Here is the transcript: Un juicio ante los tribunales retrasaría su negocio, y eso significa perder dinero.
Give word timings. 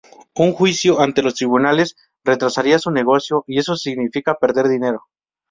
Un 0.33 0.51
juicio 0.53 0.99
ante 0.99 1.21
los 1.21 1.35
tribunales 1.35 1.95
retrasaría 2.23 2.79
su 2.79 2.89
negocio, 2.89 3.43
y 3.45 3.59
eso 3.59 3.75
significa 3.75 4.33
perder 4.33 4.67
dinero. 4.67 5.03